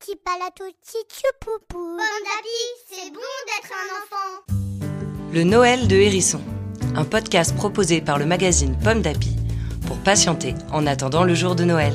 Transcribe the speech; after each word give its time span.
Petit 0.00 0.16
palato, 0.24 0.64
petit 0.80 1.24
poupou. 1.40 1.98
c'est 2.88 3.10
bon 3.12 3.20
d'être 3.46 3.70
un 3.70 3.88
enfant. 3.98 5.30
Le 5.30 5.44
Noël 5.44 5.88
de 5.88 5.96
Hérisson, 5.96 6.40
un 6.94 7.04
podcast 7.04 7.54
proposé 7.54 8.00
par 8.00 8.18
le 8.18 8.24
magazine 8.24 8.78
Pomme 8.82 9.02
d'Api 9.02 9.36
pour 9.86 9.98
patienter 9.98 10.54
en 10.72 10.86
attendant 10.86 11.22
le 11.22 11.34
jour 11.34 11.54
de 11.54 11.64
Noël. 11.64 11.92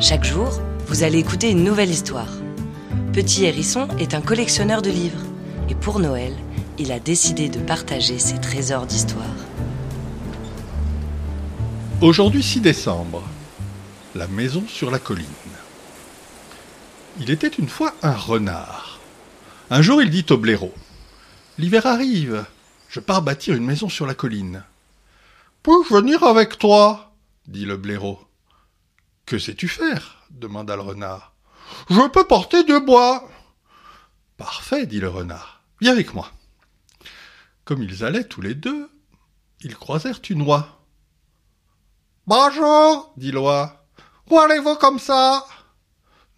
Chaque 0.00 0.24
jour, 0.24 0.60
vous 0.88 1.04
allez 1.04 1.18
écouter 1.18 1.48
une 1.50 1.62
nouvelle 1.62 1.90
histoire. 1.90 2.32
Petit 3.12 3.44
Hérisson 3.44 3.86
est 4.00 4.12
un 4.12 4.20
collectionneur 4.20 4.82
de 4.82 4.90
livres 4.90 5.22
et 5.68 5.76
pour 5.76 6.00
Noël, 6.00 6.34
il 6.76 6.90
a 6.90 6.98
décidé 6.98 7.50
de 7.50 7.60
partager 7.60 8.18
ses 8.18 8.40
trésors 8.40 8.86
d'histoire. 8.86 9.36
Aujourd'hui 12.00 12.42
6 12.42 12.62
décembre, 12.62 13.22
la 14.16 14.26
maison 14.26 14.64
sur 14.66 14.90
la 14.90 14.98
colline. 14.98 15.26
Il 17.20 17.30
était 17.30 17.48
une 17.48 17.68
fois 17.68 17.94
un 18.02 18.14
renard. 18.14 18.98
Un 19.70 19.82
jour 19.82 20.02
il 20.02 20.10
dit 20.10 20.24
au 20.30 20.38
blaireau 20.38 20.72
L'hiver 21.58 21.86
arrive, 21.86 22.44
je 22.88 23.00
pars 23.00 23.22
bâtir 23.22 23.54
une 23.54 23.66
maison 23.66 23.88
sur 23.88 24.06
la 24.06 24.14
colline. 24.14 24.64
Puis-je 25.62 25.94
venir 25.94 26.22
avec 26.24 26.58
toi? 26.58 27.12
dit 27.46 27.64
le 27.64 27.76
blaireau. 27.76 28.20
Que 29.26 29.38
sais-tu 29.38 29.68
faire? 29.68 30.24
demanda 30.30 30.74
le 30.76 30.82
renard. 30.82 31.34
Je 31.90 32.08
peux 32.08 32.26
porter 32.26 32.64
du 32.64 32.80
bois. 32.80 33.28
Parfait, 34.36 34.86
dit 34.86 35.00
le 35.00 35.08
renard. 35.08 35.62
Viens 35.80 35.92
avec 35.92 36.14
moi. 36.14 36.30
Comme 37.64 37.82
ils 37.82 38.04
allaient 38.04 38.24
tous 38.24 38.40
les 38.40 38.54
deux, 38.54 38.90
ils 39.60 39.76
croisèrent 39.76 40.20
une 40.30 40.42
oie. 40.42 40.80
Bonjour, 42.26 43.12
dit 43.16 43.32
l'oie. 43.32 43.86
Où 44.30 44.38
allez-vous 44.38 44.76
comme 44.76 44.98
ça? 44.98 45.44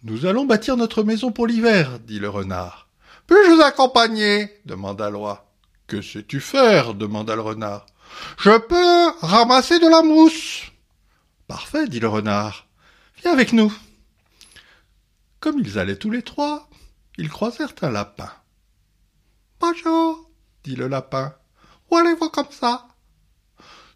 Nous 0.05 0.27
allons 0.27 0.45
bâtir 0.45 0.77
notre 0.77 1.01
maison 1.01 1.31
pour 1.31 1.47
l'hiver, 1.47 1.99
dit 1.99 2.19
le 2.19 2.29
renard. 2.29 2.87
Puis-je 3.25 3.55
vous 3.55 3.61
accompagner? 3.61 4.61
demanda 4.63 5.09
l'oie. 5.09 5.51
Que 5.87 5.99
sais-tu 5.99 6.39
faire? 6.41 6.93
demanda 6.93 7.35
le 7.35 7.41
renard. 7.41 7.87
Je 8.37 8.55
peux 8.55 9.25
ramasser 9.25 9.79
de 9.79 9.87
la 9.87 10.03
mousse. 10.03 10.61
Parfait, 11.47 11.87
dit 11.87 11.99
le 11.99 12.07
renard. 12.07 12.67
Viens 13.17 13.31
avec 13.31 13.51
nous. 13.51 13.73
Comme 15.39 15.57
ils 15.57 15.79
allaient 15.79 15.97
tous 15.97 16.11
les 16.11 16.21
trois, 16.21 16.69
ils 17.17 17.29
croisèrent 17.29 17.73
un 17.81 17.89
lapin. 17.89 18.31
Bonjour, 19.59 20.29
dit 20.63 20.75
le 20.75 20.87
lapin. 20.87 21.33
Où 21.89 21.97
allez-vous 21.97 22.29
comme 22.29 22.51
ça? 22.51 22.89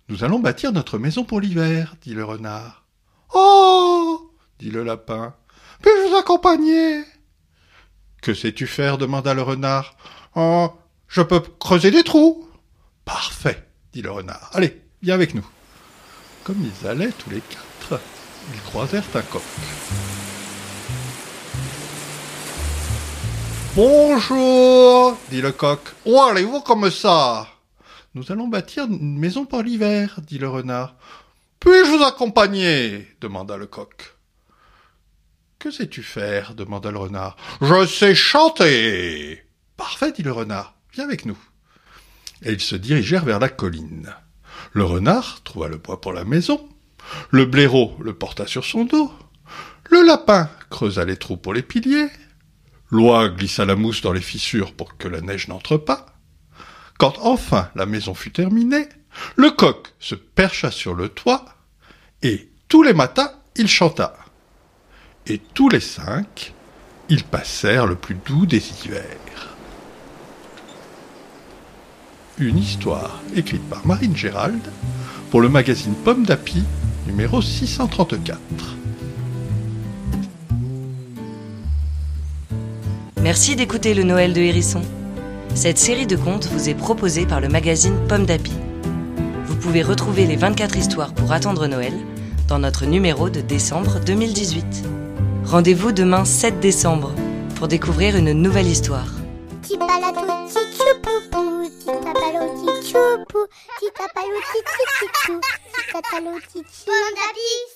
Nous 0.08 0.24
allons 0.24 0.40
bâtir 0.40 0.72
notre 0.72 0.98
maison 0.98 1.24
pour 1.24 1.40
l'hiver, 1.40 1.94
dit 2.02 2.16
le 2.16 2.26
renard. 2.26 2.88
Oh 3.32 4.32
dit 4.58 4.72
le 4.72 4.84
lapin. 4.84 5.36
Puis-je 5.82 6.10
vous 6.10 6.16
accompagner 6.16 7.04
Que 8.22 8.34
sais-tu 8.34 8.68
faire 8.68 8.98
demanda 8.98 9.34
le 9.34 9.42
renard. 9.42 9.96
Oh, 10.36 10.70
je 11.08 11.22
peux 11.22 11.40
creuser 11.40 11.92
des 11.92 12.04
trous. 12.04 12.48
Parfait, 13.06 13.68
dit 13.94 14.02
le 14.02 14.12
renard. 14.12 14.52
Allez, 14.54 14.82
viens 15.02 15.16
avec 15.16 15.34
nous. 15.34 15.46
Comme 16.44 16.64
ils 16.64 16.88
allaient 16.88 17.12
tous 17.12 17.30
les 17.30 17.42
quatre, 17.42 18.02
ils 18.54 18.62
croisèrent 18.62 19.04
un 19.14 19.22
coq. 19.22 19.42
Bonjour, 23.76 25.18
dit 25.30 25.42
le 25.42 25.52
coq. 25.52 25.80
Où 26.06 26.20
allez-vous 26.20 26.62
comme 26.62 26.90
ça? 26.90 27.48
Nous 28.16 28.32
allons 28.32 28.48
bâtir 28.48 28.86
une 28.86 29.18
maison 29.20 29.46
pour 29.46 29.62
l'hiver, 29.62 30.20
dit 30.28 30.40
le 30.40 30.50
renard. 30.50 30.96
Puis-je 31.60 31.98
vous 31.98 32.04
accompagner? 32.04 33.08
demanda 33.22 33.56
le 33.58 33.68
coq. 33.68 34.19
Que 35.60 35.72
sais-tu 35.72 36.04
faire 36.04 36.56
demanda 36.56 36.90
le 36.90 37.00
renard. 37.00 37.36
Je 37.62 37.86
sais 37.86 38.16
chanter. 38.16 39.44
Parfait, 39.76 40.14
dit 40.14 40.24
le 40.24 40.32
renard. 40.32 40.76
Viens 40.94 41.04
avec 41.04 41.26
nous. 41.26 41.38
Et 42.44 42.54
ils 42.54 42.62
se 42.62 42.78
dirigèrent 42.78 43.26
vers 43.26 43.40
la 43.40 43.50
colline. 43.50 44.16
Le 44.72 44.86
renard 44.86 45.44
trouva 45.44 45.68
le 45.68 45.76
bois 45.76 46.00
pour 46.00 46.14
la 46.14 46.24
maison. 46.24 46.70
Le 47.30 47.44
blaireau 47.44 47.98
le 48.00 48.14
porta 48.14 48.48
sur 48.48 48.64
son 48.64 48.86
dos. 48.86 49.12
Le 49.90 50.02
lapin 50.02 50.50
creusa 50.70 51.04
les 51.04 51.18
trous 51.18 51.36
pour 51.36 51.54
les 51.54 51.62
piliers. 51.62 52.08
L'oie 52.90 53.28
glissa 53.28 53.66
la 53.66 53.76
mousse 53.76 54.02
dans 54.02 54.14
les 54.14 54.22
fissures 54.22 54.74
pour 54.74 54.96
que 54.98 55.10
la 55.10 55.20
neige 55.20 55.50
n'entre 55.50 55.76
pas. 55.76 56.06
Quand 56.98 57.16
enfin 57.20 57.70
la 57.76 57.86
maison 57.86 58.14
fut 58.14 58.32
terminée, 58.32 58.88
le 59.36 59.52
coq 59.52 59.94
se 60.00 60.16
percha 60.16 60.72
sur 60.72 60.94
le 60.94 61.10
toit, 61.10 61.46
et 62.22 62.50
tous 62.68 62.84
les 62.84 62.94
matins 62.94 63.32
il 63.56 63.68
chanta. 63.68 64.19
Et 65.32 65.40
tous 65.54 65.70
les 65.70 65.80
cinq, 65.80 66.54
ils 67.08 67.24
passèrent 67.24 67.86
le 67.86 67.94
plus 67.94 68.18
doux 68.26 68.48
des 68.48 68.64
hivers. 68.84 69.56
Une 72.40 72.58
histoire 72.58 73.22
écrite 73.36 73.62
par 73.70 73.86
Marine 73.86 74.18
Gérald 74.18 74.62
pour 75.30 75.42
le 75.42 75.50
magazine 75.50 75.94
Pomme 75.94 76.26
d'Api, 76.26 76.64
numéro 77.06 77.44
634. 77.44 78.40
Merci 83.22 83.56
d'écouter 83.56 83.94
le 83.94 84.02
Noël 84.02 84.34
de 84.34 84.42
Hérisson. 84.42 84.82
Cette 85.54 85.78
série 85.78 86.08
de 86.08 86.16
contes 86.16 86.48
vous 86.48 86.70
est 86.70 86.76
proposée 86.76 87.28
par 87.28 87.40
le 87.40 87.50
magazine 87.50 88.00
Pomme 88.08 88.26
d'Api. 88.26 88.54
Vous 89.46 89.56
pouvez 89.58 89.84
retrouver 89.84 90.26
les 90.26 90.38
24 90.38 90.76
histoires 90.76 91.14
pour 91.14 91.32
attendre 91.34 91.68
Noël 91.68 91.94
dans 92.48 92.58
notre 92.58 92.88
numéro 92.88 93.30
de 93.30 93.42
décembre 93.42 94.00
2018. 94.04 94.86
Rendez-vous 95.50 95.92
demain 95.92 96.26
7 96.26 96.60
décembre 96.60 97.12
pour 97.56 97.68
découvrir 97.68 98.16
une 98.16 98.34
nouvelle 98.34 98.68
histoire. 98.68 99.08
D'Api, 99.68 99.80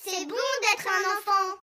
c'est 0.06 0.28
bon 0.28 0.36
d'être 0.62 0.88
un 0.88 1.04
enfant. 1.18 1.63